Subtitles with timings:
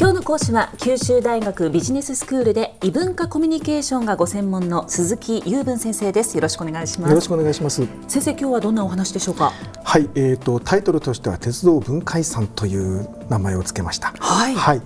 [0.00, 6.38] 今日の講師は九州大学ビジネススクールで異文化コミュニケーションがご専門の鈴木雄文先生です。
[6.38, 7.10] よろしくお願いします。
[7.10, 7.86] よろしくお願いします。
[8.08, 9.52] 先生今日はどんなお話でしょうか？
[9.84, 14.14] はいえーと、タイトルとしては鉄道文化遺産という名前をつけました。
[14.18, 14.80] はい、はい。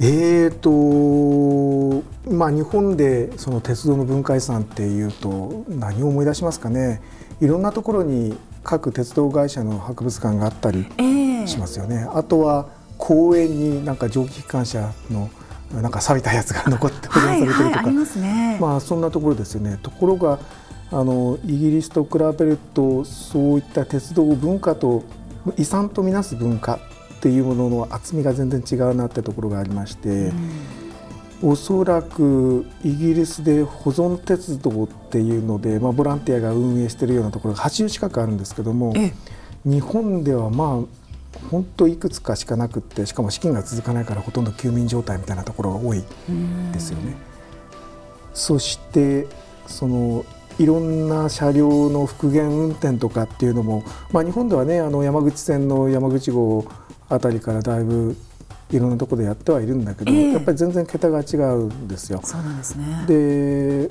[0.00, 7.00] えーとまあ、日本でその鉄道の文化遺産っていうと何を思い出しますかね？
[7.40, 10.86] いろんなところに各鉄道会社の博物館があったり
[11.46, 12.04] しますよね。
[12.04, 12.79] えー、あとは
[13.10, 15.30] 公園になんか蒸気機関車の
[15.74, 19.80] なんか錆びたやつが残って保存されてるとか、はいはい、あね、まあそんなところですよね。
[19.82, 20.38] ところが
[20.92, 25.02] あのイギリスと比べるとそういった鉄道文化と
[25.56, 26.78] 遺産とみなす文化
[27.16, 30.08] っていうものの厚みが全然違うなってところがありまして、
[31.42, 38.94] うん、おそらくイギリスで保存鉄道っていうので、まあ、ボランティアが運営しているようなところが80近くあるんですけども
[39.64, 40.99] 日本ではまあ
[41.50, 46.02] 本当いくつかしかなくってしかも資金が続かないからほとんど休眠状態みたいなところが多い
[46.72, 47.16] ですよね。
[48.34, 49.26] そして
[49.66, 50.24] その
[50.58, 53.82] いろんな車両の復元運転とかっていうのも、
[54.12, 56.66] まあ、日本ではねあの山口線の山口号
[57.08, 58.16] あたりからだいぶ
[58.70, 62.20] いろんなところでやってはいるんだけど、えー、やっぱり全然桁が違うんですよ。
[62.22, 63.90] そうなんですねで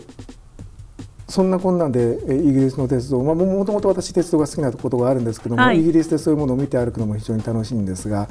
[1.30, 8.28] そんなこんなんでイギリスの鉄道、まあ、もともと私鉄道が好きなことがあるんですけども、はい、イギリスでそういうものを見て歩くのも非常に楽しいんですが、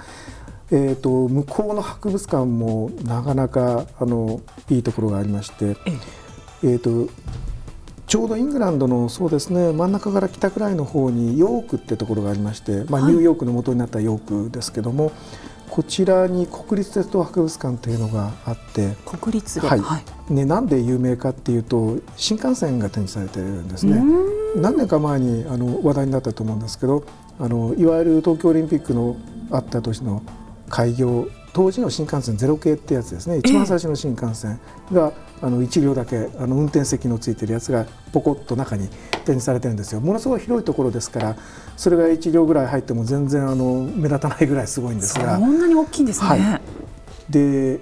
[0.72, 5.76] えーと、向こうの博物館もなかなかあのいいところがありまして、
[6.64, 7.12] えーと、
[8.08, 15.14] ちょうどイングランドのそうですね真ん中から北くらいの方にヨークってところがありまして、まあ、ニューヨークの元になったヨークですけども、はい
[15.68, 24.02] こちらに国立鉄道博物館というのがあって国立はい、はい、ね、なんで有名かっていうと新幹線が展示されてるんですね。
[24.56, 27.04] 何年か前にあの話題になったと思うんですけど
[27.38, 29.16] あのいわゆる東京オリンピックの
[29.50, 30.22] あった年の
[30.68, 33.38] 開業当時の新幹線ゼロ系ってやつですね。
[33.38, 34.60] 一番最初の新幹線
[34.92, 40.00] が、あの1両だけあの運転席のついてるやつがポコッと中に展示されてるんですよ。
[40.00, 41.36] ものすごい広いところですから
[41.76, 45.38] それが1両ぐらい入っても全然あの目立たないぐらいすごいんですが。
[45.38, 46.60] そんなに大きいんですね、はい、
[47.30, 47.80] で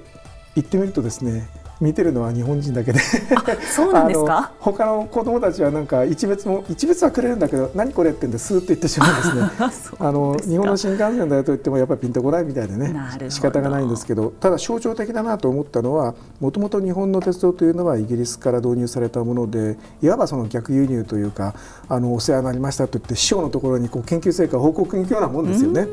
[0.55, 1.49] 行ってみるとですね
[1.81, 2.99] 見てるのは日本人だけで。
[2.99, 4.53] そうなんですか？
[4.61, 9.97] 他の子供たちはなんか一別も一別はくれるんだけど何これってんでスーッと言ってしまうんですね。
[9.99, 12.95] あの日本の新幹線だよと言ってもやっぱりピンとこないみたいでね
[13.29, 21.55] 仕方がないんですけどただ象徴的だなと思ったのはもともと日本の鉄道というのはイギリスから導入されたものでいわばその逆輸入というか
[21.89, 25.87] あのお世話になりましたと言って師匠のところにこう研究成果を報告に行くようなもんですよね。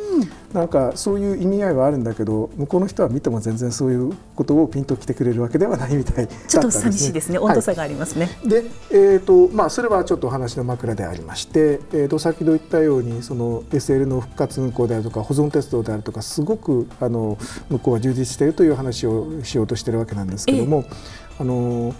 [0.53, 7.39] なんかそういう意味合いはあるんだけど向こうの人は見ても全然そういうことをピンときてくれるわけではないみたい、ね、ちょっと寂しいですね。
[7.39, 8.25] 温度差がありますね。
[8.25, 17.37] はい、で、えーとまあ、それはちょっと話の枕でありまして、えー、と先ほど言ったようにその SL の復活運行であるとか保存鉄道であるとかすごくあの
[17.69, 20.85] 向こうは充実しているという話をしようとしているわけなんですけども。
[20.87, 21.93] えー、あの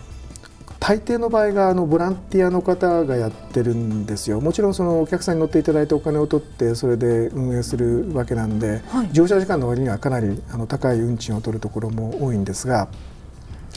[0.84, 4.42] 大抵の場合があのボランティアの方がやってるんですよ。
[4.42, 12.90] もちろんそのお客さんに乗っていただいてお金を取ってそれで運営するわけなんで、はい、乗車時間の割にはかなりあの高い運賃を取るところも多いんですが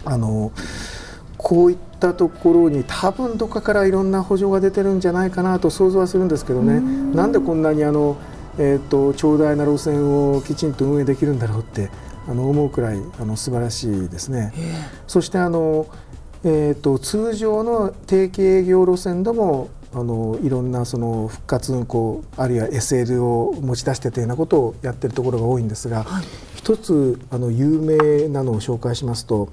[0.05, 0.53] あの
[1.37, 6.81] こういったところに多分どっかからいろんな補助が出てるんじゃないかなと想像はするんですけどね。
[7.15, 8.17] なんでこんなにあの、
[8.59, 11.91] えーと、長大な路線をきちんと運営できるんだろうって
[12.29, 14.53] あの思うくらいあの素晴らしいですね。
[15.07, 15.87] そしてあの
[16.45, 26.25] えーと、通常の定期営業路線でもあのいろんなその復活運行あるいは SL を持ち出してというようなことをやってるところが多いんですが、はい、
[26.67, 29.51] 一つあの有名なのを紹介しますと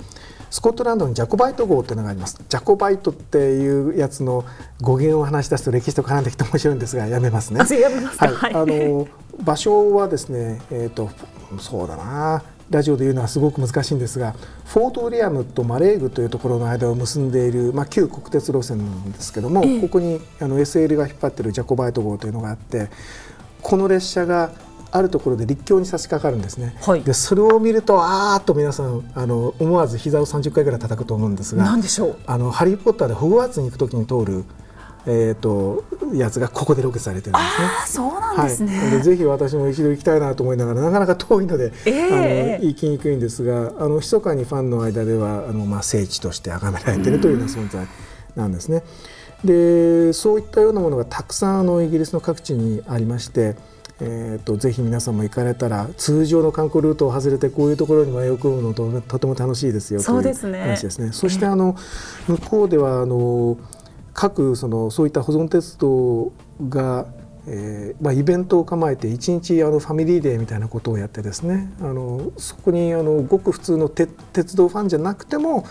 [0.49, 2.43] スコットランドにジャコバイト号っていうのがあります。
[2.49, 4.45] ジャコバイトっていうやつの
[4.81, 7.59] 語源を話し出すと歴史と絡んできて面白いんですがやめますね。
[7.59, 9.07] はい、あの
[9.43, 11.11] 場所はですね、えーと
[11.59, 12.41] そうだな。
[12.71, 14.33] ラジオで言うのはすごく難しいんですが
[14.65, 22.89] フォートウィリアムとマレーグというところの間を結んでいる、まあ、旧国鉄路線なんですけども、ここにあの SL が引っ張っているジャコバイト号というのがあって
[23.61, 24.51] この列車が
[24.95, 32.17] あるところで立教に差し掛かるんですね、はい、でそれを見るとあーっと皆さんあの思わず膝を30回ぐらい叩くと思うんですが何でしょう？
[32.27, 34.45] あのハリー・ポッターでホグワーツに行くときに通る
[35.05, 37.67] えーと、やつがここでロケされてるんですね。
[37.83, 47.85] あそうなんですね、はい、でぜひ私も一度行きたいなと思いながらなかなか遠いので、えー、あの行きにくいんですがあの密かにファンの間ではあの、まあ、聖地として崇められているというような存在
[48.37, 48.83] なんですね。
[49.43, 53.57] でそういったようなものがたくさんあのイギリスの各地にありまして。
[54.01, 61.11] えーと、ぜひ皆さんも行かれたら通常の観光ルートを外れてこういうところに迷い込むのととても楽しいですよという話ですね。
[61.11, 61.75] そしてあの
[62.27, 63.57] 向こうではあの
[64.13, 66.31] 各そのそういった保存鉄道
[66.69, 67.07] が
[67.45, 75.65] えーまあ、イベントを構えて一日あのファミリーデーみたいなことをやってですねあのそこにあのごく普通の鉄道ファンじゃなくても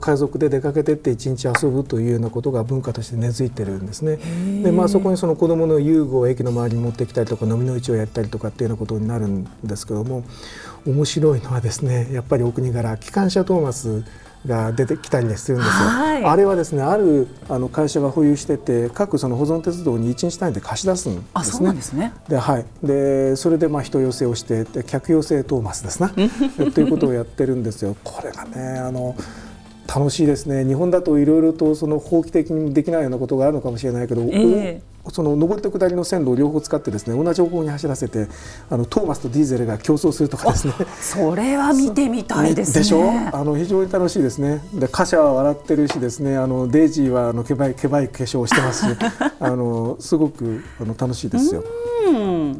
[0.00, 4.18] 家族で出かけてって一日遊ぶというようなことが文化として根付いてるんですね。
[4.62, 10.24] でまあそこにその子どもの遊具を駅の周りに持ってきたりとか飲みの市をやったりとかっていうようなことになるんですけども
[10.86, 14.04] 面白いのはですねやっぱりお国柄機関車トーマス
[14.46, 21.30] が出てきたりするんですよ、はい、あれはですねあるあの会社が保有してて各その保存鉄道に1日単位で貸し出すんですね。
[21.34, 22.12] あそうなんですね。
[22.28, 26.08] で,、はい、でそれでまあ人寄せをして客寄せトーマスですな。
[26.74, 27.96] ということをやってるんですよ。
[28.02, 29.14] これがねあの
[29.86, 30.64] 楽しいですね。
[30.64, 38.28] 日本だといろいろとその法規的にできないようなことがあるのかもしれないけど、えー、その上りと下りの線路を両方使ってですね同じ方向に走らせて
[38.68, 40.74] あのトーマスとディーゼルが競争するとかですね。
[41.00, 42.80] それは見てみたいですね。
[42.80, 43.02] でしょ？
[43.32, 44.62] あの非常に楽しいですね。
[44.74, 48.96] で貨車は笑ってるしですねあのデイジーはあのけばいけばい化粧をしてますし
[49.40, 51.64] あのすごくあの楽しいですよ。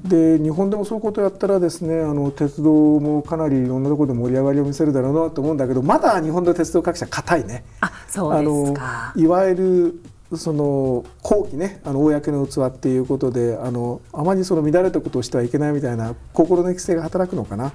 [0.05, 7.65] で日本でもそういうことをやったらですねあの鉄道もかなりいろんなところで盛り上がりを見せるだろうなと思うんだけどまだ日本の鉄道各社硬いね。
[7.81, 9.13] あそうですか。
[9.17, 10.01] いわゆる
[10.37, 17.73] その後期ねあの公の器っていうことであのあまりその乱れたことをしてはいけないみたいな心の規制が働くのかな。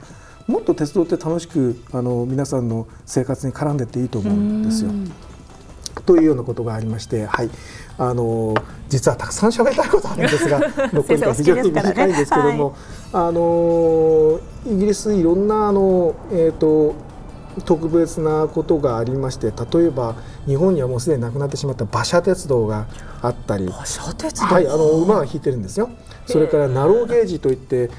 [0.47, 4.91] もっと鉄道って楽しくあの皆さんの生活に絡んでっていいと思うんですよ。
[6.05, 7.49] というようなことがありまして、はい、
[7.97, 8.53] あの
[8.89, 10.59] 実はたくさん喋りたいことあるんですが
[10.93, 12.73] 残りが非常に短いんですけども、ねはい、
[13.13, 16.93] あのイギリスいろんなあの、えーと、
[17.63, 20.15] 特別なことがありまして例えば
[20.45, 22.87] 日本にはもうすでになくなってしまった馬車鉄道が
[23.21, 23.65] あったり。
[23.65, 25.89] 馬車鉄道、はい、あの馬が引いてるんですよ。
[26.25, 27.89] それからナローゲージといって、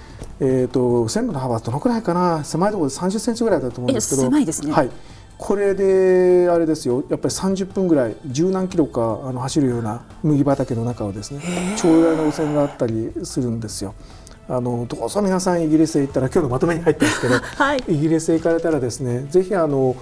[0.41, 2.45] えーと、線路の幅どのくらいかな？
[2.45, 4.23] 狭いところで30センチぐらいだと思うんですけど。
[4.23, 4.91] 狭いですね、はい、
[5.39, 7.05] これであれですよ。
[7.09, 11.41] やっぱり30分ぐらい十何キロかあの走るような麦畑の中をですね
[11.77, 13.95] 長大な路線があったりするんですよ。
[14.49, 19.97] あのどうぞ皆さんイギリスへ行ったら今日のまとめに入ったんですけど、 はい、イギリスへ行かれたらですねぜひあの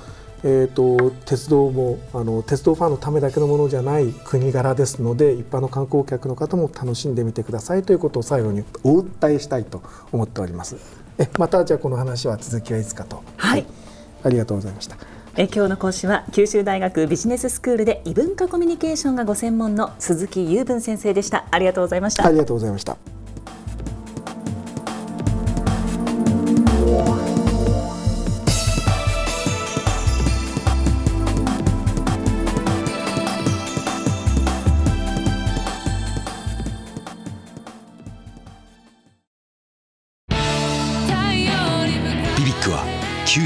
[0.46, 7.82] えーと、鉄道もあの鉄道ファンのためだけのものじゃない国柄ですので一般の観光客の方も楽しんでみてください。
[7.82, 9.80] ということを最後にお訴えしたいと
[10.12, 10.76] 思っております。
[11.16, 13.66] えまたじゃあこの話は続きはいつかと、はい、はい、
[14.24, 14.96] ありがとうございました。
[15.38, 21.46] え今日の講師は九州大学ビジネススクールで異文化コミュニケーションがご専門の鈴木雄文先生でした。
[21.50, 22.26] ありがとうございました。
[22.26, 23.13] ありがとうございました